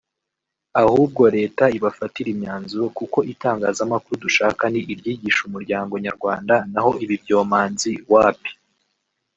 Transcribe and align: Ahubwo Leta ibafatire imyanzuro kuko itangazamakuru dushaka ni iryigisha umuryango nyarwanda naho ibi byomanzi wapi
Ahubwo 0.81 1.21
Leta 1.37 1.63
ibafatire 1.77 2.29
imyanzuro 2.35 2.85
kuko 2.97 3.17
itangazamakuru 3.33 4.15
dushaka 4.25 4.63
ni 4.73 4.81
iryigisha 4.93 5.41
umuryango 5.49 5.93
nyarwanda 6.05 6.55
naho 6.73 6.91
ibi 7.03 7.15
byomanzi 7.23 7.91
wapi 8.13 8.51